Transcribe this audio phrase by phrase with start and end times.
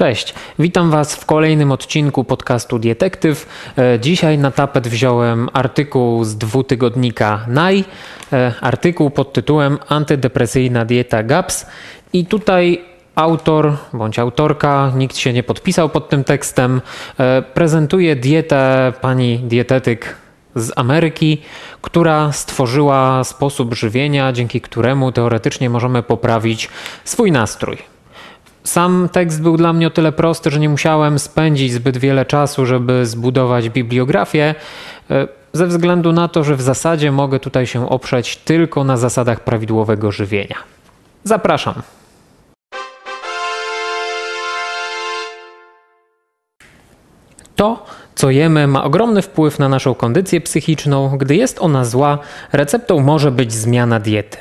[0.00, 3.46] Cześć, witam Was w kolejnym odcinku podcastu Dietektyw.
[3.78, 7.84] E, dzisiaj na tapet wziąłem artykuł z dwutygodnika NAI,
[8.32, 11.66] e, artykuł pod tytułem Antydepresyjna dieta GAPS
[12.12, 12.80] i tutaj
[13.14, 16.80] autor bądź autorka, nikt się nie podpisał pod tym tekstem,
[17.18, 20.16] e, prezentuje dietę pani dietetyk
[20.54, 21.42] z Ameryki,
[21.82, 26.68] która stworzyła sposób żywienia, dzięki któremu teoretycznie możemy poprawić
[27.04, 27.99] swój nastrój.
[28.64, 32.66] Sam tekst był dla mnie o tyle prosty, że nie musiałem spędzić zbyt wiele czasu,
[32.66, 34.54] żeby zbudować bibliografię,
[35.10, 39.40] e, ze względu na to, że w zasadzie mogę tutaj się oprzeć tylko na zasadach
[39.40, 40.56] prawidłowego żywienia.
[41.24, 41.74] Zapraszam.
[47.56, 51.18] To, co jemy, ma ogromny wpływ na naszą kondycję psychiczną.
[51.18, 52.18] Gdy jest ona zła,
[52.52, 54.38] receptą może być zmiana diety.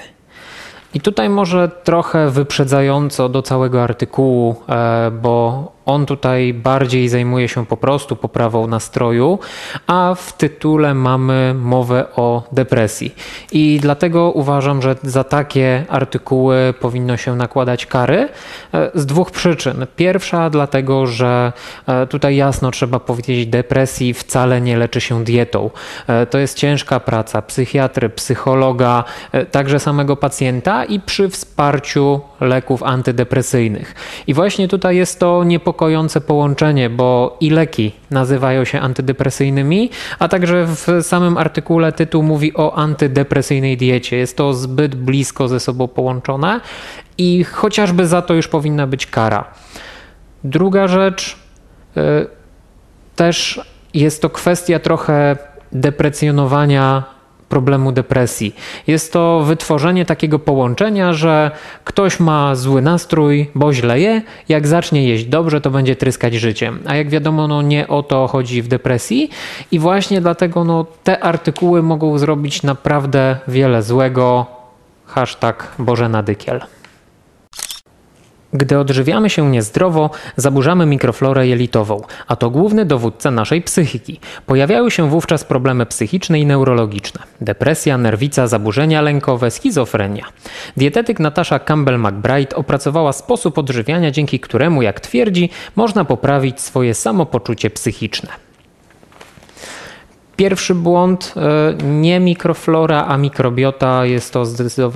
[0.94, 7.66] I tutaj może trochę wyprzedzająco do całego artykułu, e, bo on tutaj bardziej zajmuje się
[7.66, 9.40] po prostu poprawą nastroju,
[9.88, 13.16] a w tytule mamy mowę o depresji.
[13.52, 18.30] I dlatego uważam, że za takie artykuły powinno się nakładać kary
[18.74, 19.88] e, z dwóch przyczyn.
[19.96, 21.54] Pierwsza, dlatego, że
[21.88, 25.70] e, tutaj jasno trzeba powiedzieć, depresji wcale nie leczy się dietą.
[26.08, 29.04] E, to jest ciężka praca psychiatry, psychologa,
[29.52, 33.96] także samego pacjenta i przy wsparciu leków antydepresyjnych.
[34.28, 40.28] I właśnie tutaj jest to niepokojące niepokojące połączenie, bo i leki nazywają się antydepresyjnymi, a
[40.28, 44.18] także w samym artykule tytuł mówi o antydepresyjnej diecie.
[44.18, 46.62] Jest to zbyt blisko ze sobą połączone
[47.18, 49.46] i chociażby za to już powinna być kara.
[50.44, 51.38] Druga rzecz,
[51.98, 52.28] y,
[53.16, 53.62] też
[53.94, 55.38] jest to kwestia trochę
[55.72, 57.04] deprecjonowania
[57.50, 58.56] problemu depresji.
[58.88, 61.52] Jest to wytworzenie takiego połączenia, że
[61.84, 66.80] ktoś ma zły nastrój, bo źle je, jak zacznie jeść dobrze, to będzie tryskać życiem.
[66.86, 69.30] A jak wiadomo, no nie o to chodzi w depresji
[69.72, 74.46] i właśnie dlatego no, te artykuły mogą zrobić naprawdę wiele złego.
[75.06, 76.79] Hashtag Bożena Dykiel.
[78.54, 84.20] Gdy odżywiamy się niezdrowo, zaburzamy mikroflorę jelitową, a to główny dowódca naszej psychiki.
[84.46, 90.26] Pojawiają się wówczas problemy psychiczne i neurologiczne: depresja, nerwica, zaburzenia lękowe, schizofrenia.
[90.78, 98.49] Dietetyk Natasza Campbell-McBride opracowała sposób odżywiania, dzięki któremu, jak twierdzi, można poprawić swoje samopoczucie psychiczne.
[100.40, 104.46] Pierwszy błąd, e, nie mikroflora, a mikrobiota jest to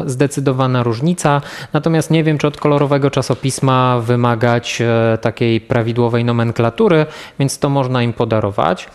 [0.06, 1.42] zdecydowana różnica.
[1.74, 7.06] Natomiast nie wiem, czy od kolorowego czasopisma wymagać e, takiej prawidłowej nomenklatury,
[7.40, 8.88] więc to można im podarować.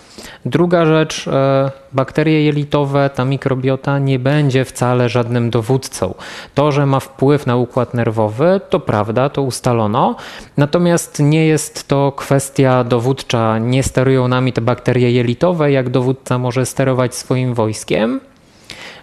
[0.44, 6.14] Druga rzecz, e, bakterie jelitowe, ta mikrobiota nie będzie wcale żadnym dowódcą.
[6.54, 10.16] To, że ma wpływ na układ nerwowy, to prawda, to ustalono.
[10.56, 13.58] Natomiast nie jest to kwestia dowódcza.
[13.58, 18.20] Nie sterują nami te bakterie jelitowe, jak dowódca może sterować swoim wojskiem.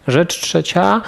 [0.08, 1.02] Rzecz trzecia,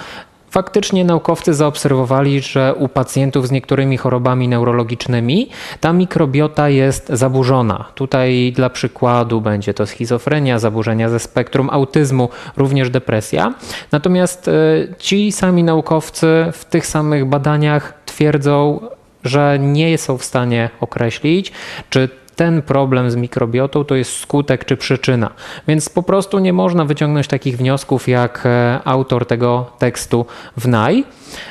[0.50, 5.48] Faktycznie naukowcy zaobserwowali, że u pacjentów z niektórymi chorobami neurologicznymi
[5.80, 7.84] ta mikrobiota jest zaburzona.
[7.94, 13.54] Tutaj dla przykładu będzie to schizofrenia, zaburzenia ze spektrum autyzmu, również depresja.
[13.92, 14.52] Natomiast e,
[14.98, 18.80] ci sami naukowcy w tych samych badaniach twierdzą,
[19.24, 21.52] że nie są w stanie określić,
[21.90, 25.30] czy ten problem z mikrobiotą to jest skutek czy przyczyna.
[25.68, 30.26] Więc po prostu nie można wyciągnąć takich wniosków jak e, autor tego tekstu
[30.56, 31.04] w NAI.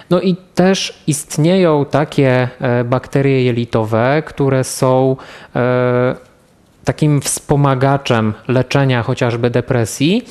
[0.10, 5.16] No i też istnieją takie e, bakterie jelitowe, które są
[5.56, 6.16] e,
[6.84, 10.26] takim wspomagaczem leczenia chociażby depresji.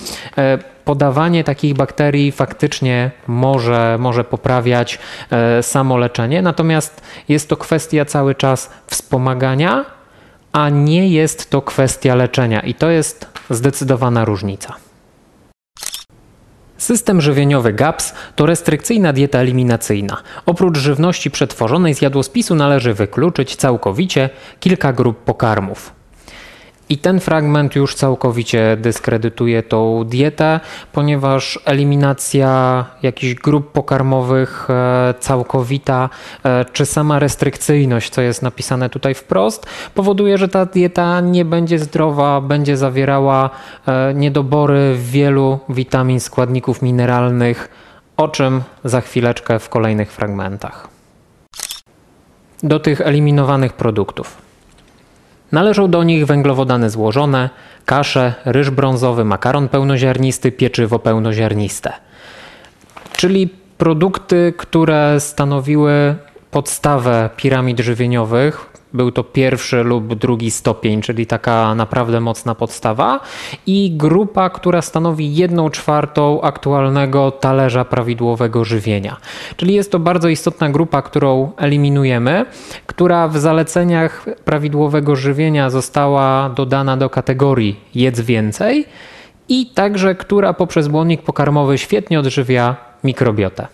[0.84, 4.98] Podawanie takich bakterii faktycznie może, może poprawiać
[5.62, 9.95] samo leczenie, natomiast jest to kwestia cały czas wspomagania
[10.56, 14.76] a nie jest to kwestia leczenia i to jest zdecydowana różnica.
[16.78, 20.16] System żywieniowy GAPS to restrykcyjna dieta eliminacyjna.
[20.46, 25.95] Oprócz żywności przetworzonej z jadłospisu należy wykluczyć całkowicie kilka grup pokarmów.
[26.88, 30.60] I ten fragment już całkowicie dyskredytuje tą dietę,
[30.92, 36.10] ponieważ eliminacja jakichś grup pokarmowych e, całkowita,
[36.44, 41.78] e, czy sama restrykcyjność, co jest napisane tutaj wprost, powoduje, że ta dieta nie będzie
[41.78, 43.50] zdrowa, będzie zawierała
[43.86, 47.68] e, niedobory wielu witamin, składników mineralnych,
[48.16, 50.88] o czym za chwileczkę w kolejnych fragmentach.
[52.62, 54.45] Do tych eliminowanych produktów.
[55.56, 57.50] Należą do nich węglowodany złożone,
[57.84, 61.92] kasze, ryż brązowy, makaron pełnoziarnisty, pieczywo pełnoziarniste.
[63.12, 63.48] Czyli
[63.78, 66.16] produkty, które stanowiły
[66.50, 73.20] podstawę piramid żywieniowych Był to pierwszy lub drugi stopień, czyli taka naprawdę mocna podstawa
[73.66, 79.16] i grupa, która stanowi jedną czwartą aktualnego talerza prawidłowego żywienia.
[79.56, 82.46] Czyli jest to bardzo istotna grupa, którą eliminujemy,
[82.86, 88.86] która w zaleceniach prawidłowego żywienia została dodana do kategorii jedz więcej
[89.48, 93.66] i także która poprzez błonnik pokarmowy świetnie odżywia mikrobiotę.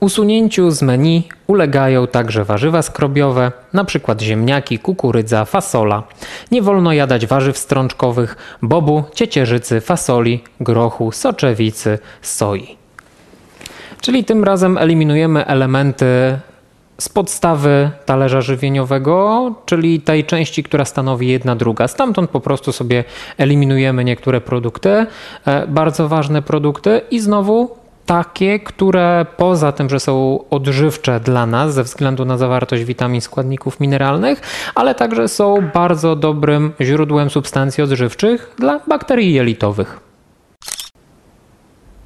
[0.00, 4.14] Usunięciu z menu ulegają także warzywa skrobiowe, np.
[4.20, 6.02] ziemniaki, kukurydza, fasola.
[6.50, 12.76] Nie wolno jadać warzyw strączkowych, bobu, ciecierzycy, fasoli, grochu, soczewicy, soi.
[14.00, 16.38] Czyli tym razem eliminujemy elementy
[16.98, 21.88] z podstawy talerza żywieniowego, czyli tej części, która stanowi jedna druga.
[21.88, 23.04] Stamtąd po prostu sobie
[23.38, 25.06] eliminujemy niektóre produkty,
[25.46, 27.76] e, bardzo ważne produkty i znowu
[28.08, 33.80] takie, które poza tym, że są odżywcze dla nas ze względu na zawartość witamin, składników
[33.80, 34.40] mineralnych,
[34.74, 40.00] ale także są bardzo dobrym źródłem substancji odżywczych dla bakterii jelitowych.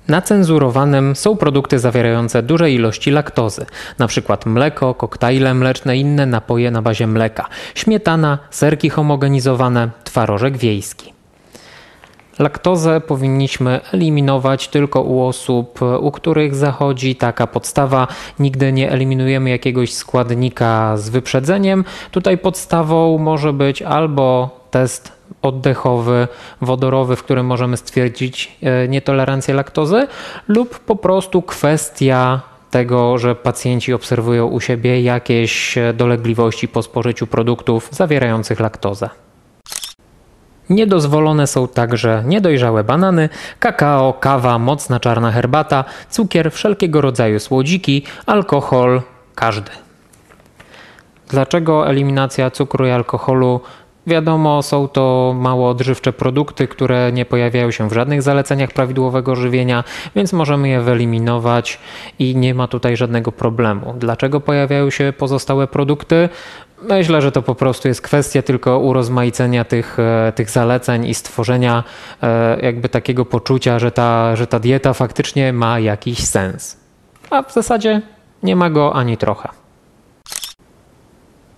[0.08, 3.66] Na cenzurowanym są produkty zawierające duże ilości laktozy,
[3.99, 4.37] np.
[4.46, 11.12] mleko, koktajle mleczne inne napoje na bazie mleka, śmietana, serki homogenizowane, twarożek wiejski.
[12.43, 18.09] Laktozę powinniśmy eliminować tylko u osób, u których zachodzi taka podstawa.
[18.39, 21.85] Nigdy nie eliminujemy jakiegoś składnika z wyprzedzeniem.
[22.11, 25.12] Tutaj podstawą może być albo test
[25.43, 26.29] oddechowy,
[26.61, 30.06] wodorowy, w którym możemy stwierdzić e, nietolerancję laktozy,
[30.49, 32.41] lub po prostu kwestia
[32.71, 39.11] tego, że pacjenci obserwują u siebie jakieś dolegliwości po spożyciu produktów zawierających laktozę.
[40.70, 43.29] Niedozwolone są także niedojrzałe banany,
[43.59, 49.03] kakao, kawa, mocna czarna herbata, cukier, wszelkiego rodzaju słodziki, alkohol,
[49.35, 49.70] każdy.
[51.29, 53.61] Dlaczego eliminacja cukru i alkoholu
[54.06, 59.84] Wiadomo, są to mało odżywcze produkty, które nie pojawiają się w żadnych zaleceniach prawidłowego żywienia,
[60.16, 61.78] więc możemy je wyeliminować
[62.19, 63.94] i nie ma tutaj żadnego problemu.
[63.99, 66.28] Dlaczego pojawiają się pozostałe produkty?
[66.88, 71.84] Myślę, że to po prostu jest kwestia tylko urozmaicenia tych, e, tych zaleceń i stworzenia
[72.22, 76.76] e, jakby takiego poczucia, że ta, że ta dieta faktycznie ma jakiś sens.
[77.31, 78.02] A w zasadzie
[78.43, 79.62] nie ma go ani trochę.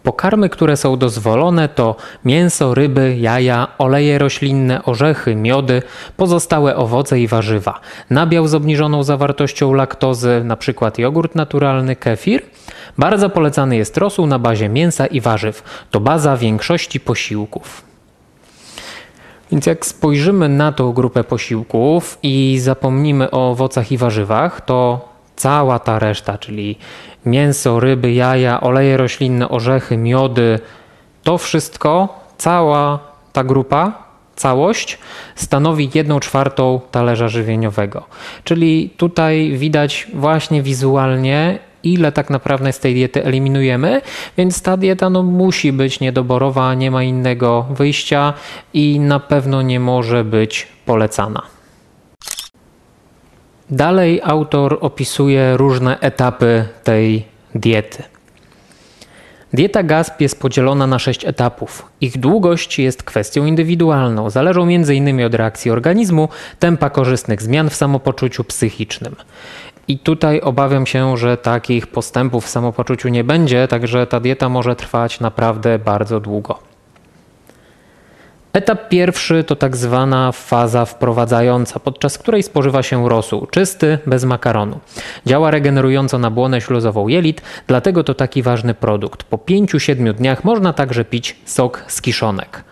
[0.04, 5.82] Pokarmy, które są dozwolone to mięso, ryby, jaja, oleje roślinne, orzechy, miody,
[6.16, 7.80] pozostałe owoce i warzywa,
[8.10, 10.90] nabiał z obniżoną zawartością laktozy, np.
[10.98, 12.42] jogurt naturalny, kefir.
[12.98, 15.86] Bardzo polecany jest rosół na bazie mięsa i warzyw.
[15.90, 17.82] To baza większości posiłków.
[19.52, 25.08] Więc jak spojrzymy na tą grupę posiłków i zapomnimy o owocach i warzywach, to
[25.44, 26.76] cała ta reszta, czyli
[27.26, 30.58] mięso, ryby, jaja, oleje roślinne, orzechy, miody,
[31.22, 32.98] to wszystko, cała
[33.32, 33.92] ta grupa,
[34.36, 34.98] całość
[35.34, 38.04] stanowi jedną czwartą talerza żywieniowego.
[38.44, 44.02] Czyli tutaj widać właśnie wizualnie, ile tak naprawdę z tej diety eliminujemy,
[44.36, 48.32] więc ta dieta no, musi być niedoborowa, nie ma innego wyjścia
[48.74, 51.42] i na pewno nie może być polecana.
[53.70, 58.02] Dalej autor opisuje różne etapy tej diety.
[59.52, 61.86] Dieta GASP jest podzielona na sześć etapów.
[62.00, 65.24] Ich długość jest kwestią indywidualną, zależą m.in.
[65.24, 66.28] od reakcji organizmu,
[66.58, 69.16] tempa korzystnych zmian w samopoczuciu psychicznym.
[69.88, 74.76] I tutaj obawiam się, że takich postępów w samopoczuciu nie będzie, także ta dieta może
[74.76, 76.73] trwać naprawdę bardzo długo.
[78.54, 84.80] Etap pierwszy to tak zwana faza wprowadzająca, podczas której spożywa się rosół, czysty, bez makaronu.
[85.26, 89.22] Działa regenerująco na błonę śluzową jelit, dlatego to taki ważny produkt.
[89.22, 92.64] Po 5-7 dniach można także pić sok z kiszonek.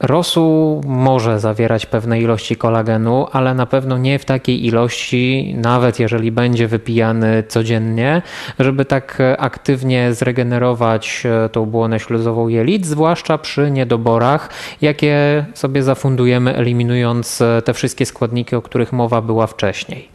[0.00, 6.32] Rosół może zawierać pewne ilości kolagenu, ale na pewno nie w takiej ilości, nawet jeżeli
[6.32, 8.22] będzie wypijany codziennie,
[8.58, 16.56] żeby tak aktywnie zregenerować e, tą błonę śluzową jelit, zwłaszcza przy niedoborach, jakie sobie zafundujemy,
[16.56, 20.08] eliminując e, te wszystkie składniki, o których mowa była wcześniej.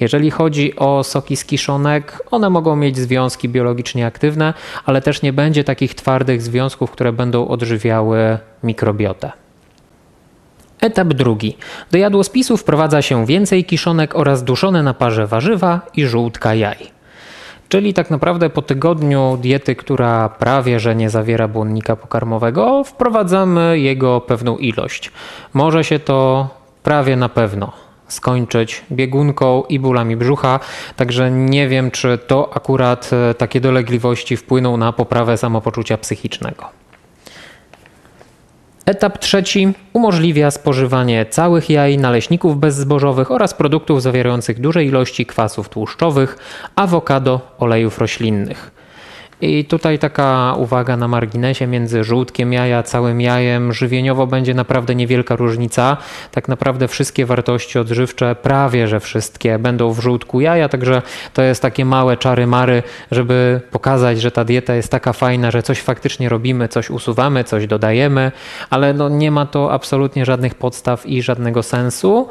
[0.00, 4.54] Jeżeli chodzi o soki z kiszonek, one mogą mieć związki biologicznie aktywne,
[4.86, 9.32] ale też nie będzie takich twardych związków, które będą odżywiały mikrobiotę.
[10.80, 11.56] Etap drugi.
[11.90, 16.90] Do jadłospisu wprowadza się więcej kiszonek oraz duszone na parze warzywa i żółtka jaj.
[17.68, 24.20] Czyli tak naprawdę po tygodniu diety, która prawie że nie zawiera błonnika pokarmowego, wprowadzamy jego
[24.20, 25.12] pewną ilość.
[25.54, 26.48] Może się to
[26.82, 30.60] prawie na pewno skończyć biegunką i bólami brzucha,
[30.96, 36.80] także nie wiem, czy to akurat e, takie dolegliwości wpłyną na poprawę samopoczucia psychicznego.
[38.86, 46.38] Etap trzeci umożliwia spożywanie całych jaj, naleśników bezzbożowych oraz produktów zawierających duże ilości kwasów tłuszczowych,
[46.76, 48.79] awokado, olejów roślinnych.
[49.40, 53.72] I tutaj taka uwaga na marginesie między żółtkiem jaja, całym jajem.
[53.72, 55.96] Żywieniowo będzie naprawdę niewielka różnica.
[56.30, 61.02] Tak naprawdę wszystkie wartości odżywcze, prawie że wszystkie, będą w żółtku jaja, także
[61.34, 65.62] to jest takie małe czary mary, żeby pokazać, że ta dieta jest taka fajna, że
[65.62, 68.32] coś faktycznie robimy, coś usuwamy, coś dodajemy,
[68.70, 72.28] ale no nie ma to absolutnie żadnych podstaw i żadnego sensu.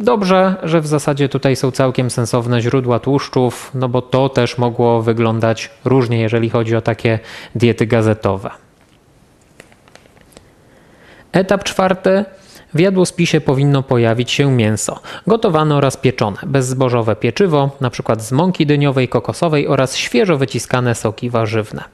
[0.00, 5.02] Dobrze, że w zasadzie tutaj są całkiem sensowne źródła tłuszczów, no bo to też mogło
[5.02, 7.18] wyglądać różnie, jeżeli chodzi o takie
[7.54, 8.50] diety gazetowe.
[11.32, 12.24] Etap czwarty.
[12.74, 18.16] W jadłospisie powinno pojawić się mięso, gotowane oraz pieczone, bezzbożowe pieczywo, np.
[18.18, 21.84] z mąki dyniowej, kokosowej oraz świeżo wyciskane soki warzywne.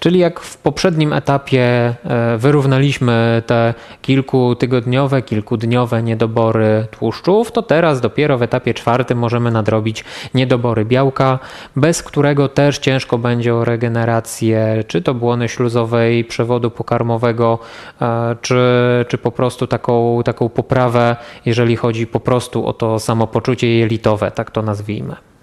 [0.00, 1.94] Czyli jak w poprzednim etapie e,
[2.38, 10.84] wyrównaliśmy te kilkutygodniowe, kilkudniowe niedobory tłuszczów, to teraz dopiero w etapie czwartym możemy nadrobić niedobory
[10.84, 11.38] białka,
[11.76, 17.58] bez którego też ciężko będzie o regenerację czy to błony śluzowej, przewodu pokarmowego,
[18.02, 18.58] e, czy,
[19.08, 24.50] czy po prostu taką, taką poprawę, jeżeli chodzi po prostu o to samopoczucie jelitowe, tak
[24.50, 25.33] to nazwijmy.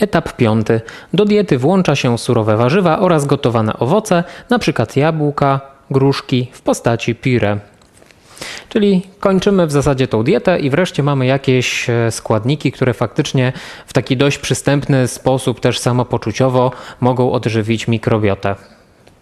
[0.00, 0.80] Etap piąty.
[1.14, 4.86] Do diety włącza się surowe warzywa oraz gotowane owoce, np.
[4.96, 7.58] jabłka, gruszki w postaci pire.
[8.68, 13.52] Czyli kończymy w zasadzie tą dietę i wreszcie mamy jakieś e, składniki, które faktycznie
[13.86, 18.54] w taki dość przystępny sposób, też samopoczuciowo, mogą odżywić mikrobiotę.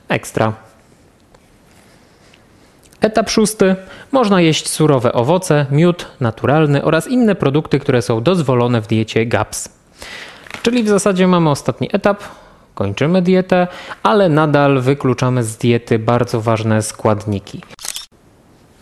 [0.08, 0.52] Ekstra.
[3.00, 3.76] Etap szósty.
[4.12, 9.78] Można jeść surowe owoce, miód naturalny oraz inne produkty, które są dozwolone w diecie GAPS.
[10.62, 12.22] Czyli w zasadzie mamy ostatni etap,
[12.74, 13.66] kończymy dietę,
[14.02, 17.62] ale nadal wykluczamy z diety bardzo ważne składniki.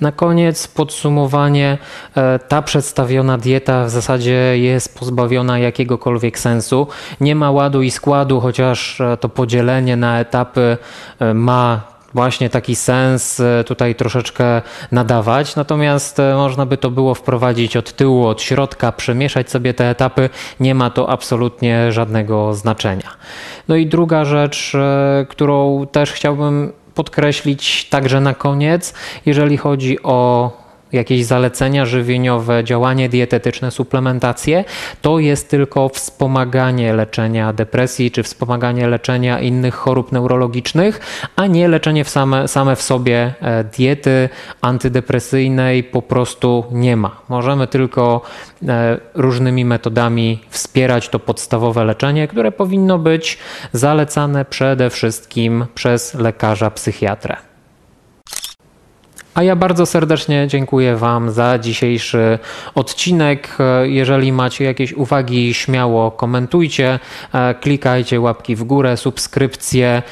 [0.00, 1.78] Na koniec podsumowanie.
[2.16, 6.86] E, ta przedstawiona dieta w zasadzie jest pozbawiona jakiegokolwiek sensu.
[7.20, 10.76] Nie ma ładu i składu, chociaż e, to podzielenie na etapy
[11.18, 15.56] e, ma właśnie taki sens e, tutaj troszeczkę nadawać.
[15.56, 20.30] Natomiast e, można by to było wprowadzić od tyłu, od środka, przemieszać sobie te etapy.
[20.60, 23.10] Nie ma to absolutnie żadnego znaczenia.
[23.68, 28.94] No i druga rzecz, e, którą też chciałbym podkreślić także na koniec,
[29.26, 30.50] jeżeli chodzi o
[30.92, 34.64] jakieś zalecenia żywieniowe, działanie dietetyczne, suplementację,
[35.02, 41.00] to jest tylko wspomaganie leczenia depresji czy wspomaganie leczenia innych chorób neurologicznych,
[41.36, 44.28] a nie leczenie w same, same w sobie e, diety
[44.60, 47.20] antydepresyjnej po prostu nie ma.
[47.28, 48.22] Możemy tylko
[48.68, 53.38] e, różnymi metodami wspierać to podstawowe leczenie, które powinno być
[53.72, 57.36] zalecane przede wszystkim przez lekarza psychiatrę.
[59.36, 62.38] A ja bardzo serdecznie dziękuję Wam za dzisiejszy
[62.74, 63.56] odcinek.
[63.82, 66.98] Jeżeli macie jakieś uwagi, śmiało komentujcie,
[67.32, 70.02] e, klikajcie łapki w górę, subskrypcje.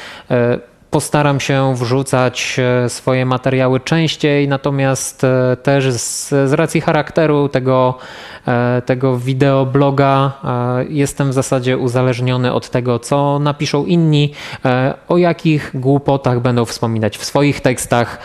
[0.95, 7.99] Postaram się wrzucać e, swoje materiały częściej, natomiast e, też z, z racji charakteru tego,
[8.49, 10.33] e, tego wideobloga
[10.89, 14.33] jestem w zasadzie uzależniony od tego, co napiszą inni,
[15.09, 18.19] o jakich głupotach będą wspominać w swoich tekstach.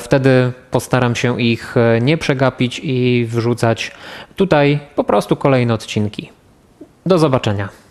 [0.00, 3.92] Wtedy postaram się ich nie przegapić i wrzucać
[4.36, 6.30] tutaj po prostu kolejne odcinki.
[7.06, 7.89] Do zobaczenia.